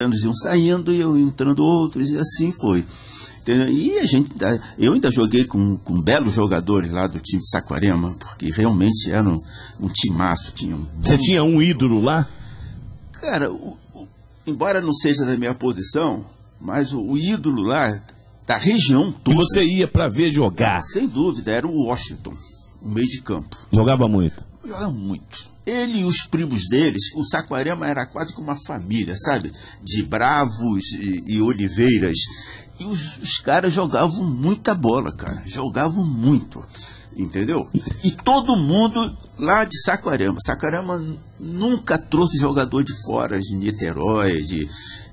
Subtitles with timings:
[0.00, 2.84] anos iam saindo e eu entrando outros, e assim foi.
[3.46, 4.32] E a gente,
[4.78, 9.28] eu ainda joguei com, com belos jogadores lá do time de Saquarema, porque realmente era
[9.28, 9.42] um,
[9.80, 10.52] um timaço.
[10.54, 12.28] Tinha um Você tinha um ídolo lá?
[13.20, 14.06] Cara, o- o-
[14.46, 16.24] embora não seja da minha posição,
[16.60, 17.90] mas o, o ídolo lá,
[18.46, 20.80] da região Que toda, você ia pra ver jogar.
[20.82, 22.34] sem dúvida, era o Washington,
[22.80, 23.56] o meio de campo.
[23.72, 24.44] Jogava muito.
[24.64, 25.49] Joga muito.
[25.70, 29.52] Ele e os primos deles, o Saquarema era quase como uma família, sabe?
[29.82, 32.16] De bravos e, e oliveiras.
[32.78, 35.42] E os, os caras jogavam muita bola, cara.
[35.46, 36.64] Jogavam muito.
[37.16, 37.68] Entendeu?
[38.04, 40.38] E todo mundo lá de Saquarema.
[40.44, 41.02] Saquarema
[41.38, 44.66] nunca trouxe jogador de fora, de Niterói, de,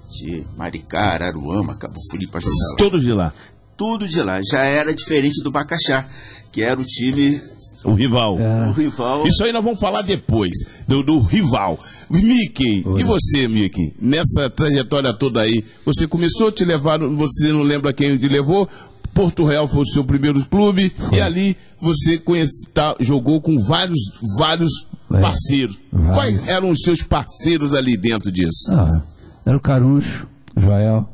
[0.09, 3.33] de Maricá, Araruama, Cabo Frio para jogar Todos de lá.
[3.75, 4.39] tudo de lá.
[4.41, 6.07] Já era diferente do Bacaxá,
[6.51, 7.41] que era o time,
[7.87, 8.35] O rival.
[8.37, 9.25] o rival.
[9.27, 10.51] Isso aí nós vamos falar depois,
[10.87, 11.79] do, do rival.
[12.09, 13.93] Mickey, e você, Mickey?
[13.99, 18.67] Nessa trajetória toda aí, você começou a te levar, você não lembra quem te levou?
[19.13, 23.99] Porto Real foi o seu primeiro clube e ali você conhece, tá, jogou com vários,
[24.37, 24.71] vários
[25.11, 25.19] É.
[25.19, 25.79] parceiros.
[25.91, 26.13] Vários.
[26.15, 28.69] Quais eram os seus parceiros ali dentro disso?
[28.71, 29.01] Ah,
[29.43, 31.09] era o Caruncho, o Joel.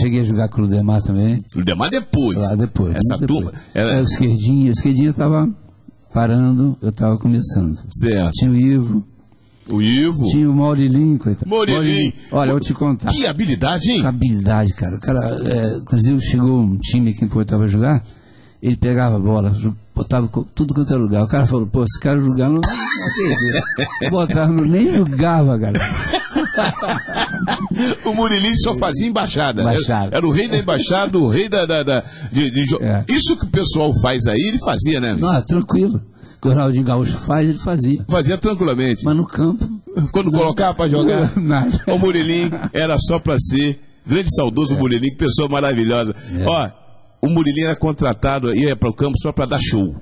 [0.00, 1.44] Cheguei a jogar com o Ludemar também.
[1.54, 2.38] Demais depois.
[2.38, 2.94] Lá depois.
[2.94, 3.50] Essa muito turma.
[3.52, 3.66] depois.
[3.74, 4.68] Era, É, o Esquerdinha.
[4.70, 5.48] O Esquerdinha tava
[6.12, 7.78] parando, eu tava começando.
[7.90, 8.32] certo.
[8.32, 9.04] Tinha o Ivo,
[9.70, 10.24] O Ivo.
[10.30, 11.48] tinha o Maurilinho, coitado.
[11.50, 12.12] Maurilinho.
[12.32, 13.08] Olha, eu vou te contar.
[13.10, 14.00] Que habilidade, hein?
[14.00, 14.96] Que habilidade, cara.
[14.96, 18.02] O cara, é, inclusive, chegou um time aqui em Porto pra jogar,
[18.62, 19.54] ele pegava a bola,
[19.94, 21.24] botava tudo quanto era lugar.
[21.24, 24.10] O cara falou, pô, esse cara jogar não, não acredito.
[24.10, 25.78] Botava, nem jogava, cara.
[28.04, 29.62] O Murilinho só fazia embaixada.
[29.62, 30.06] Embaixada.
[30.08, 31.64] Era, era o rei da embaixada, o rei da.
[31.66, 33.04] da, da- de, de É.
[33.08, 35.10] Isso que o pessoal faz aí, ele fazia, né?
[35.10, 35.26] amigo?
[35.26, 35.96] Não, tranquilo.
[36.36, 38.04] O que o Ronaldinho Gaúcho faz, ele fazia.
[38.08, 39.04] Fazia tranquilamente.
[39.04, 39.64] Mas no campo,
[40.12, 41.70] Quando colocava pra jogar, Nada.
[41.86, 43.78] o Murilinho era só pra ser.
[44.04, 46.12] Grande saudoso Murilinho, que pessoa maravilhosa.
[46.44, 46.70] Ó,
[47.24, 49.94] o Murilinho era contratado, ia para o campo só pra dar show.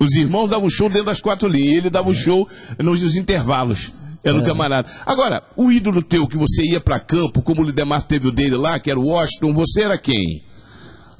[0.00, 2.48] Os irmãos davam show dentro das quatro linhas, ele dava um show
[2.82, 3.92] nos intervalos.
[4.24, 4.88] Era um camarada.
[5.04, 8.56] Agora, o ídolo teu que você ia pra campo, como o Lidemar teve o dele
[8.56, 10.42] lá, que era o Washington, você era quem?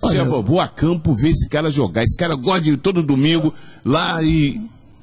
[0.01, 2.03] Você Olha, vou a campo ver esse cara jogar.
[2.03, 3.53] Esse cara gosta de ir todo domingo
[3.85, 4.61] lá e.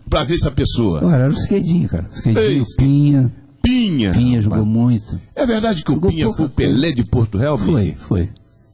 [0.10, 1.04] pra ver essa pessoa.
[1.04, 2.08] Olha, era o Esquerdinho, cara.
[2.14, 3.32] Esquerdinho, Ei, o Pinha.
[3.62, 4.12] Pinha.
[4.12, 5.20] Pinha jogou muito.
[5.36, 7.58] É verdade que o Jogou Pinha pouca foi o Pelé de Porto Real?
[7.58, 7.98] Foi, Pinha?
[8.08, 8.30] foi.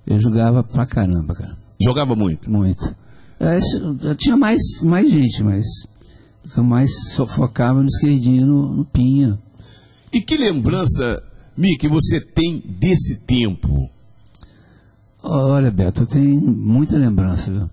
[0.08, 1.56] Eu jogava pra caramba, cara.
[1.84, 2.50] Jogava muito.
[2.50, 2.96] Muito.
[3.40, 3.60] É,
[4.04, 5.95] eu tinha mais, mais gente, mas eu
[6.58, 6.92] mais
[7.36, 9.38] focava no esquerdinho, no, no Pinha.
[10.14, 11.22] E que lembrança,
[11.58, 13.90] Mickey, você tem desse tempo?
[15.24, 17.70] Olha, Beto, eu tenho muita lembrança, viu?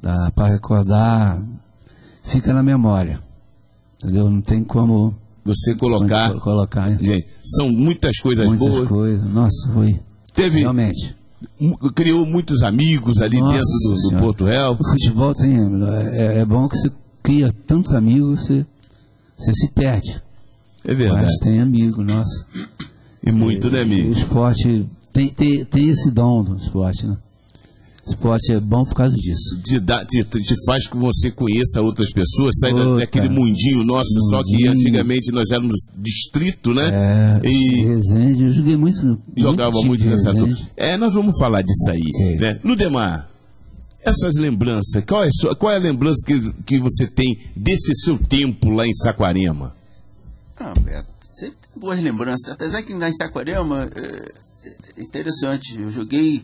[0.00, 1.40] Dá pra recordar,
[2.24, 3.20] fica na memória.
[4.02, 4.28] Entendeu?
[4.30, 5.14] Não tem como
[5.44, 6.30] Você colocar.
[6.30, 8.88] como colocar Gente, são muitas coisas muitas boas.
[8.88, 9.32] coisas.
[9.32, 10.00] Nossa, foi.
[10.34, 11.14] Teve, Realmente.
[11.94, 14.18] criou muitos amigos ali Nossa dentro do, do.
[14.18, 14.72] Porto Real.
[14.74, 15.54] O futebol tem.
[16.14, 16.90] É, é bom que você
[17.22, 18.66] cria tantos amigos, você,
[19.36, 20.20] você se perde.
[20.84, 21.26] É verdade.
[21.26, 22.46] Mas tem amigo, nossa.
[23.24, 24.12] E muito, né, O amigo?
[24.12, 27.16] esporte tem, tem, tem esse dom do esporte, né?
[28.04, 29.62] O esporte é bom por causa disso.
[29.62, 32.96] Te, dá- te, te faz que você conheça outras pessoas, sai da- Puta.
[32.96, 34.72] daquele mundinho nosso, só que Mundinho.
[34.72, 36.82] antigamente nós éramos distrito, né?
[36.92, 39.16] É, E Resende, eu joguei muito.
[39.36, 40.32] jogava time muito de nessa.
[40.76, 42.00] É, nós vamos falar disso aí.
[42.00, 42.36] Ok.
[42.40, 42.60] Né?
[42.64, 43.30] Ludemar,
[44.04, 47.94] essas lembranças, qual é, a sua- qual é a lembrança que, que você tem desse
[47.96, 49.74] seu tempo lá em Saquarema?
[50.58, 52.48] Ah, Beto, sempre tem boas lembranças.
[52.52, 54.32] Apesar que lá em Saquarema, é,
[54.98, 56.42] é interessante, eu joguei,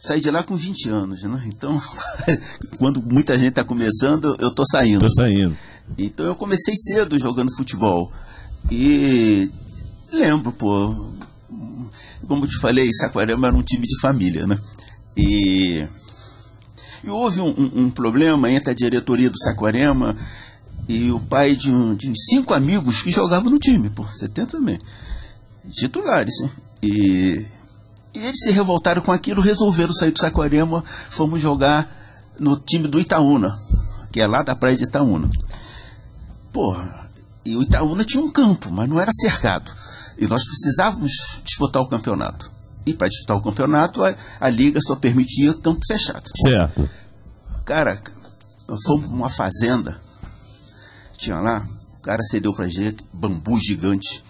[0.00, 1.42] saí de lá com 20 anos, né?
[1.46, 1.80] Então,
[2.78, 5.00] quando muita gente está começando, eu tô saindo.
[5.00, 5.56] Tô saindo.
[5.98, 8.12] Então eu comecei cedo jogando futebol.
[8.70, 9.50] E
[10.12, 10.94] lembro, pô,
[12.28, 14.56] como eu te falei, Saquarema era um time de família, né?
[15.16, 15.84] E,
[17.02, 20.16] e houve um, um- problema entre a diretoria do Saquarema
[20.88, 24.78] e o pai de, um, de cinco amigos que jogavam no time, pô, 70 também.
[25.70, 26.50] Titulares, né?
[26.82, 27.46] E,
[28.14, 31.88] e eles se revoltaram com aquilo, resolveram sair do Saquarema, fomos jogar
[32.38, 33.56] no time do Itaúna,
[34.10, 35.28] que é lá da praia de Itaúna.
[36.52, 37.08] Porra,
[37.44, 39.70] e o Itaúna tinha um campo, mas não era cercado.
[40.18, 41.12] E nós precisávamos
[41.44, 42.50] disputar o campeonato.
[42.86, 46.24] E para disputar o campeonato, a, a liga só permitia campo fechado.
[46.36, 46.88] Certo.
[47.64, 48.00] Cara,
[48.68, 50.00] nós fomos pra uma fazenda.
[51.16, 51.68] Tinha lá,
[51.98, 54.22] o cara cedeu pra gente bambu gigante.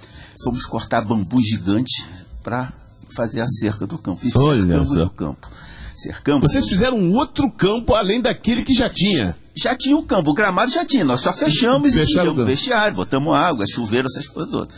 [0.43, 2.07] Fomos cortar bambu gigante
[2.43, 2.73] para
[3.15, 4.27] fazer a cerca do campo.
[4.27, 5.49] E Olha cercamos o campo.
[5.97, 6.51] Cercamos.
[6.51, 9.37] Vocês fizeram um outro campo além daquele que já tinha.
[9.55, 11.05] Já tinha o campo, o gramado já tinha.
[11.05, 14.75] Nós só fechamos e Fecharam o vestiário, botamos água, chuveiro, essas coisas todas.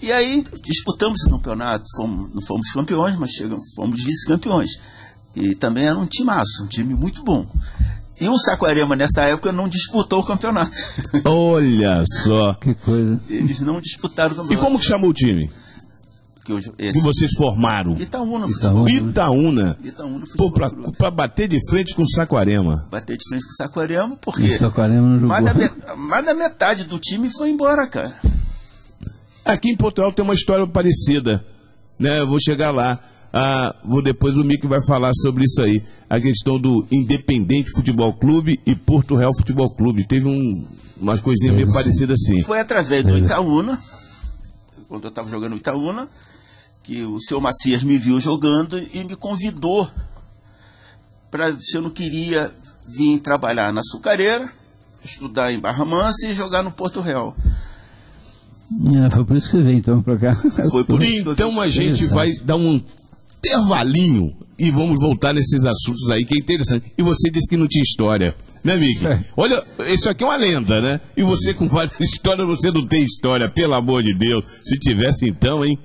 [0.00, 4.70] E aí disputamos o campeonato, fomos, não fomos campeões, mas chegamos, fomos vice-campeões.
[5.34, 7.46] E também era um timaço, um time muito bom.
[8.20, 10.72] E o Saquarema, nessa época, não disputou o campeonato.
[11.24, 12.54] Olha só.
[12.54, 13.20] Que coisa.
[13.28, 14.64] Eles não disputaram o E campeonato.
[14.66, 15.50] como que chamou o time
[16.44, 17.94] Que hoje, que vocês formaram?
[18.00, 18.90] Itaúna, Itaúna.
[18.90, 19.78] Itaúna.
[19.84, 22.86] Itaúna Pô, pra, pra bater de frente com o Saquarema.
[22.90, 25.68] Bater de frente com o Saquarema, E porque o Saquarema não mais da, jogou.
[25.76, 28.14] met- mais da metade do time foi embora, cara.
[29.46, 31.44] Aqui em Portugal tem uma história parecida,
[31.98, 32.18] né?
[32.18, 32.98] Eu vou chegar lá.
[33.32, 35.80] Ah, vou depois o Mick vai falar sobre isso aí.
[36.10, 40.06] A questão do Independente Futebol Clube e Porto Real Futebol Clube.
[40.06, 40.68] Teve um,
[41.00, 42.42] umas coisinhas meio parecidas assim.
[42.42, 43.80] Foi através do Itaúna,
[44.88, 46.08] quando eu estava jogando no Itaúna,
[46.82, 49.88] que o seu Macias me viu jogando e me convidou
[51.30, 52.52] para se eu não queria
[52.88, 54.50] vir trabalhar na açucareira,
[55.04, 57.36] estudar em Barra Mansa e jogar no Porto Real.
[58.96, 60.34] É, foi por isso que veio então pra cá.
[60.70, 62.80] Foi por isso eu Então a gente vai dar um
[63.38, 66.92] intervalinho e vamos voltar nesses assuntos aí que é interessante.
[66.98, 68.34] E você disse que não tinha história,
[68.64, 69.06] né, Mick?
[69.06, 69.24] É.
[69.36, 71.00] Olha, isso aqui é uma lenda, né?
[71.16, 74.44] E você com várias histórias, você não tem história, pelo amor de Deus.
[74.62, 75.78] Se tivesse então, hein?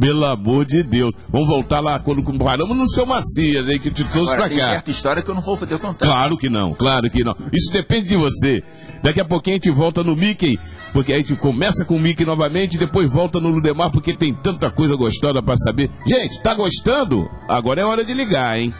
[0.00, 1.12] Pelo amor de Deus.
[1.30, 4.58] Vamos voltar lá quando paramos no seu Macias aí que te trouxe Agora, pra tem
[4.58, 4.70] cá.
[4.70, 6.06] certa história que eu não vou poder contar.
[6.06, 7.34] Claro que não, claro que não.
[7.52, 8.62] Isso depende de você.
[9.02, 10.58] Daqui a pouquinho a gente volta no Mickey,
[10.92, 14.32] porque a gente começa com o Mickey novamente e depois volta no Ludemar, porque tem
[14.32, 15.90] tanta coisa gostosa pra saber.
[16.06, 17.28] Gente, tá gostando?
[17.48, 18.72] Agora é hora de ligar, hein?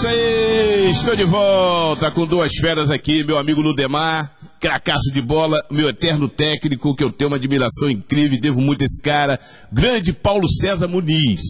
[0.00, 5.62] Isso aí, estou de volta com duas feras aqui, meu amigo Ludemar, cracaço de bola,
[5.70, 9.38] meu eterno técnico, que eu tenho uma admiração incrível, devo muito a esse cara,
[9.70, 11.42] grande Paulo César Muniz,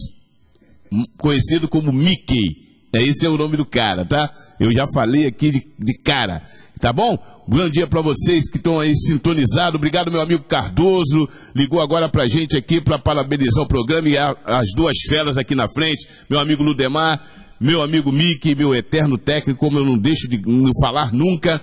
[1.17, 2.57] conhecido como Mickey,
[2.93, 4.29] é esse é o nome do cara, tá?
[4.59, 6.41] Eu já falei aqui de, de cara,
[6.77, 7.17] tá bom?
[7.47, 9.75] Grande dia para vocês que estão aí sintonizados.
[9.75, 11.27] Obrigado, meu amigo Cardoso.
[11.55, 15.55] Ligou agora pra gente aqui para parabenizar o programa e a, as duas feras aqui
[15.55, 16.07] na frente.
[16.29, 17.19] Meu amigo Ludemar,
[17.61, 20.41] meu amigo Mickey, meu eterno técnico, como eu não deixo de
[20.81, 21.61] falar nunca.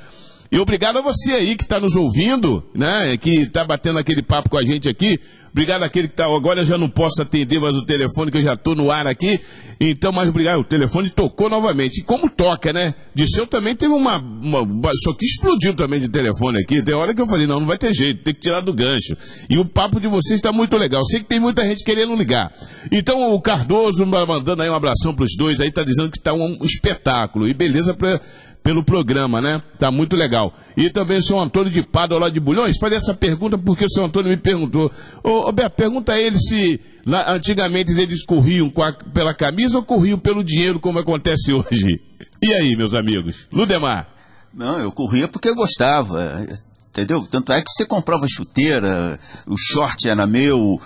[0.50, 3.16] E obrigado a você aí que está nos ouvindo, né?
[3.18, 5.20] Que está batendo aquele papo com a gente aqui.
[5.50, 6.24] Obrigado àquele que está.
[6.24, 9.06] Agora eu já não posso atender mais o telefone, que eu já estou no ar
[9.06, 9.40] aqui.
[9.80, 10.60] Então, mas obrigado.
[10.60, 12.00] O telefone tocou novamente.
[12.00, 12.94] E como toca, né?
[13.14, 14.90] De seu também teve uma, uma.
[15.02, 16.82] Só que explodiu também de telefone aqui.
[16.82, 19.16] Tem hora que eu falei, não, não vai ter jeito, tem que tirar do gancho.
[19.50, 21.04] E o papo de vocês está muito legal.
[21.06, 22.52] Sei que tem muita gente querendo ligar.
[22.90, 26.32] Então o Cardoso mandando aí um abração para os dois aí, tá dizendo que está
[26.32, 27.48] um espetáculo.
[27.48, 28.20] E beleza para
[28.68, 29.62] pelo programa, né?
[29.78, 30.52] Tá muito legal.
[30.76, 33.88] E também o senhor Antônio de Pádua lá de Bulhões, fazer essa pergunta porque o
[33.88, 34.92] senhor Antônio me perguntou.
[35.24, 39.82] Ô, ô Beto, pergunta a ele se lá, antigamente eles corriam a, pela camisa ou
[39.82, 41.98] corriam pelo dinheiro, como acontece hoje.
[42.42, 43.48] E aí, meus amigos?
[43.50, 44.06] Ludemar?
[44.52, 46.46] Não, eu corria porque eu gostava.
[46.90, 47.26] Entendeu?
[47.26, 50.78] Tanto é que você comprava chuteira, o short era meu,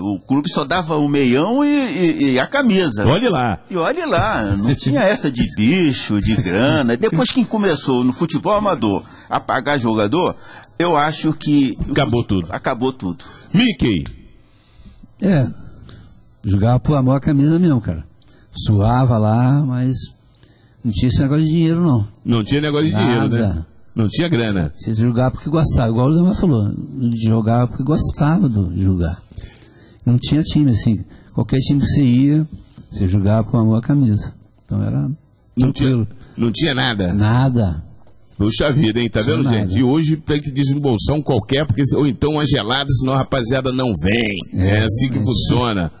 [0.00, 3.06] o clube só dava o meião e, e, e, a camisa.
[3.06, 3.58] Olhe lá.
[3.70, 6.96] E olhe lá, não tinha essa de bicho, de grana.
[6.96, 10.36] Depois que começou no futebol amador a pagar jogador,
[10.78, 11.76] eu acho que.
[11.90, 12.48] Acabou tudo.
[12.50, 13.24] Acabou tudo.
[13.52, 14.04] Mickey.
[15.22, 15.46] É.
[16.44, 18.04] Jogava por amor a camisa mesmo, cara.
[18.52, 19.94] Suava lá, mas
[20.84, 22.08] não tinha esse negócio de dinheiro, não.
[22.24, 23.28] Não tinha negócio de Nada.
[23.28, 23.66] dinheiro, né?
[23.94, 24.72] Não tinha grana.
[24.74, 26.72] Você jogava porque gostava, igual o Zé falou.
[27.22, 29.20] Jogava porque gostava de jogar.
[30.04, 31.04] Não tinha time assim.
[31.34, 32.48] Qualquer time que você ia,
[32.90, 34.34] você jogava com a camisa.
[34.64, 35.10] Então era
[35.56, 36.06] não tranquilo.
[36.06, 37.12] Tinha, não tinha nada?
[37.12, 37.84] Nada.
[38.36, 39.10] Puxa vida, hein?
[39.10, 39.78] Tá vendo, gente?
[39.78, 43.70] E hoje tem que desembolsar um qualquer, porque, ou então uma gelada, senão a rapaziada
[43.70, 44.64] não vem.
[44.64, 45.92] É, é assim que é funciona.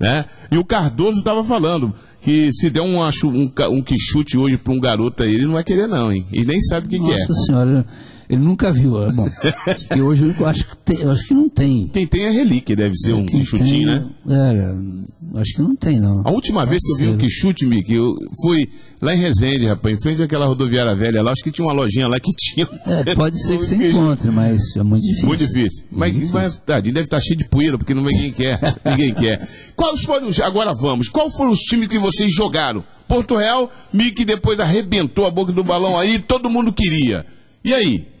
[0.00, 0.24] Né?
[0.50, 1.92] E o Cardoso estava falando
[2.22, 5.52] que se der um, um, um que chute hoje para um garoto aí, ele não
[5.52, 6.24] vai querer não, hein?
[6.32, 7.18] E nem sabe o que, que é.
[7.18, 7.86] Nossa senhora,
[8.28, 9.02] ele nunca viu.
[9.02, 9.28] É bom,
[9.96, 11.88] e hoje eu acho que, tem, acho que não tem.
[11.88, 14.10] Quem tem é relíquia, deve ser um quichutinho, né?
[14.28, 16.22] É, acho que não tem, não.
[16.24, 18.68] A última vez que eu vi um quichute, Mickey, eu fui
[19.00, 22.06] lá em Resende, rapaz, em frente àquela rodoviária velha lá, acho que tinha uma lojinha
[22.06, 22.68] lá que tinha.
[22.86, 25.28] É, pode ser que você encontre, mas é muito difícil.
[25.28, 25.84] Muito difícil.
[25.90, 26.34] Mas, difícil.
[26.34, 28.58] mas tadinho, deve estar cheio de poeira, porque não ninguém quer.
[28.84, 29.46] ninguém quer.
[29.74, 30.40] Quais foram os.
[30.40, 31.08] Agora vamos.
[31.08, 32.84] Qual foram os times que vocês jogaram?
[33.08, 37.26] Porto Real, Mickey depois arrebentou a boca do balão aí, todo mundo queria.
[37.64, 38.11] E aí?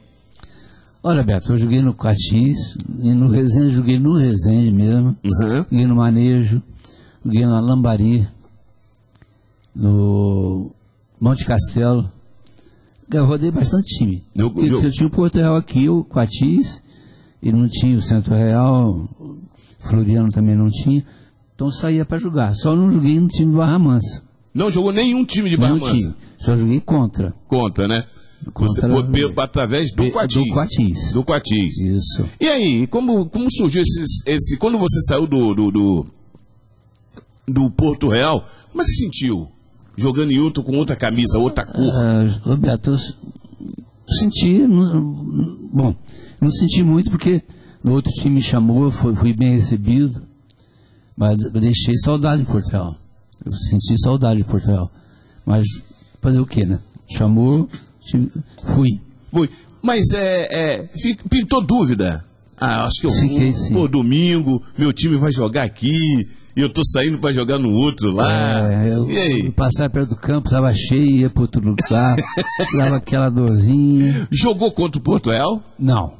[1.04, 5.64] Olha, Beto, eu joguei no Quatis, e no Resende, joguei no Resende mesmo, uhum.
[5.68, 6.62] joguei no Manejo,
[7.24, 8.28] joguei no Lambari,
[9.74, 10.70] no
[11.20, 12.08] Monte Castelo.
[13.12, 14.24] Eu rodei bastante time.
[14.34, 16.80] Eu, eu, eu tinha o Porto Real aqui, o Quatis,
[17.42, 19.08] e não tinha o Centro Real,
[19.80, 21.04] Floriano também não tinha.
[21.56, 22.54] Então saía para jogar.
[22.54, 24.22] Só não joguei no time do Barra Mansa.
[24.54, 26.14] Não jogou nenhum time de Barra Mansa?
[26.38, 27.34] Só joguei contra.
[27.48, 28.04] Contra, né?
[28.54, 30.42] Você por, pelo, através do Quatis.
[30.42, 31.12] Do Quatis.
[31.12, 31.78] Do Quatis.
[31.78, 32.30] Isso.
[32.40, 34.56] E aí, como, como surgiu esse, esse.
[34.56, 36.06] Quando você saiu do, do, do,
[37.46, 39.48] do Porto Real, como é que sentiu?
[39.96, 41.82] Jogando em outro com outra camisa, outra cor?
[41.82, 42.98] Uh, Roberto, eu
[44.18, 44.66] senti.
[44.66, 45.94] Bom,
[46.40, 47.42] não senti muito porque
[47.84, 50.22] no outro time me chamou, fui, fui bem recebido,
[51.16, 52.96] mas deixei saudade de Porto Real.
[53.44, 54.90] Eu senti saudade de Porto Real.
[55.44, 55.64] Mas
[56.20, 56.78] fazer o que, né?
[57.10, 57.68] Chamou,
[58.74, 58.88] Fui.
[59.32, 59.48] Fui.
[59.82, 60.88] Mas é, é,
[61.28, 62.22] pintou dúvida.
[62.60, 63.72] Ah, acho que eu Fiquei, vou.
[63.72, 65.90] Pô, domingo, meu time vai jogar aqui,
[66.56, 68.72] e eu tô saindo para jogar no outro lá.
[68.72, 69.50] É, eu, e aí?
[69.50, 72.16] Passar perto do campo, tava cheio, ia pro outro lugar,
[72.78, 74.28] dava aquela dorzinha.
[74.30, 75.60] Jogou contra o Porto Real?
[75.76, 76.12] Não.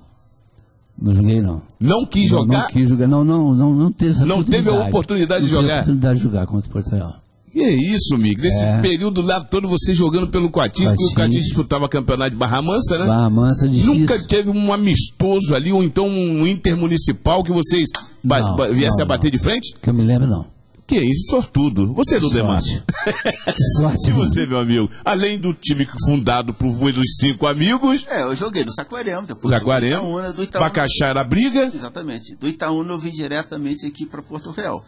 [1.01, 1.63] Não joguei, não.
[1.79, 2.63] Não quis não, jogar?
[2.63, 5.63] Não quis jogar, não, não, não, não teve essa Não teve a oportunidade de jogar?
[5.63, 7.22] Não teve a oportunidade de jogar contra o Porto Real.
[7.53, 8.41] Que é isso, Mig?
[8.41, 8.81] Nesse é.
[8.81, 12.99] período lá todo você jogando pelo Coatis, porque o Coatis disputava campeonato de Barra Mansa,
[12.99, 13.07] né?
[13.07, 13.95] Barra Mansa, difícil.
[13.95, 17.91] Nunca teve um amistoso ali, ou então um intermunicipal que vocês
[18.25, 19.75] não, viessem a bater de frente?
[19.83, 20.47] Que eu me lembro, não.
[20.87, 21.93] Que é isso, sortudo.
[21.95, 22.63] Você, do Demar.
[22.63, 24.09] Que sorte.
[24.11, 24.91] e você, meu amigo?
[25.05, 28.07] Além do time fundado por dos cinco amigos.
[28.09, 30.69] É, eu joguei no Saquarema, depois Saquarema, do Itaúna, do Itaúna.
[30.69, 31.65] Bacaxá era briga.
[31.65, 32.35] Exatamente.
[32.37, 34.83] Do Itaúna eu vim diretamente aqui para Porto Real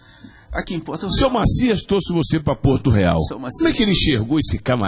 [0.54, 1.12] aqui em Porto Real.
[1.12, 3.18] Seu Macias trouxe você para Porto Real.
[3.28, 4.82] Como é que ele enxergou esse camarada?